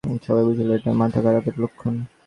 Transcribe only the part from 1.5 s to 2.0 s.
লক্ষণ।